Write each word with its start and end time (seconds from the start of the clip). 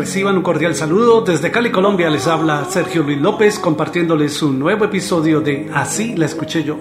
Reciban 0.00 0.38
un 0.38 0.42
cordial 0.42 0.74
saludo. 0.74 1.20
Desde 1.20 1.50
Cali, 1.50 1.70
Colombia, 1.70 2.08
les 2.08 2.26
habla 2.26 2.64
Sergio 2.64 3.02
Luis 3.02 3.20
López 3.20 3.58
compartiéndoles 3.58 4.42
un 4.42 4.58
nuevo 4.58 4.86
episodio 4.86 5.42
de 5.42 5.70
Así 5.74 6.16
la 6.16 6.24
escuché 6.24 6.64
yo. 6.64 6.78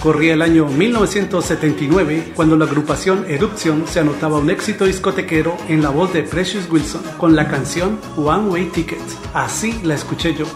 Corría 0.00 0.34
el 0.34 0.42
año 0.42 0.66
1979 0.66 2.32
cuando 2.34 2.56
la 2.56 2.64
agrupación 2.64 3.24
Eruption 3.28 3.86
se 3.86 4.00
anotaba 4.00 4.38
un 4.38 4.50
éxito 4.50 4.86
discotequero 4.86 5.56
en 5.68 5.82
la 5.82 5.90
voz 5.90 6.12
de 6.12 6.24
Precious 6.24 6.68
Wilson 6.68 7.02
con 7.16 7.36
la 7.36 7.46
canción 7.46 8.00
One 8.16 8.48
Way 8.48 8.64
Ticket. 8.70 8.98
Así 9.34 9.80
la 9.84 9.94
escuché 9.94 10.34
yo. 10.34 10.46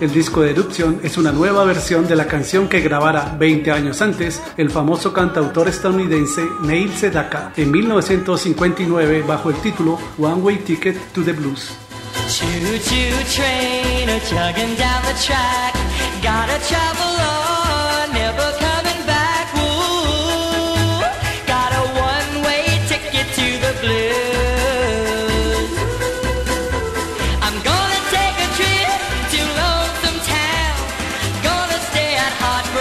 El 0.00 0.12
disco 0.14 0.40
de 0.40 0.52
Eruption 0.52 1.00
es 1.02 1.18
una 1.18 1.30
nueva 1.30 1.62
versión 1.64 2.08
de 2.08 2.16
la 2.16 2.26
canción 2.26 2.68
que 2.68 2.80
grabara 2.80 3.36
20 3.38 3.70
años 3.70 4.00
antes 4.00 4.40
el 4.56 4.70
famoso 4.70 5.12
cantautor 5.12 5.68
estadounidense 5.68 6.42
Neil 6.62 6.90
Sedaka 6.96 7.52
en 7.54 7.70
1959 7.70 9.22
bajo 9.28 9.50
el 9.50 9.56
título 9.56 9.98
One 10.18 10.40
Way 10.40 10.56
Ticket 10.60 10.96
to 11.12 11.22
the 11.22 11.32
Blues. 11.32 11.72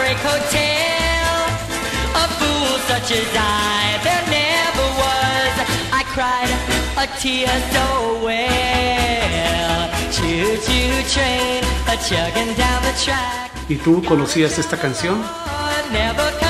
brick 0.10 0.22
hotel. 0.26 1.34
A 2.24 2.26
fool 2.38 2.74
such 2.90 3.12
as 3.12 3.30
I, 3.36 4.00
there 4.06 4.26
never 4.42 4.88
was. 5.04 5.54
I 5.94 6.04
cried 6.16 6.50
a 6.98 7.06
tear 7.20 7.54
so 7.76 8.24
well. 8.26 9.82
Choo 10.16 10.58
choo 10.66 10.98
train, 11.14 11.64
a 11.88 11.96
chugging 12.08 12.54
down 12.58 12.82
the 12.84 12.94
track. 13.04 13.52
¿Y 13.70 13.76
tú 13.76 14.04
conocías 14.04 14.58
esta 14.58 14.78
canción? 14.78 15.22
Never 15.92 16.49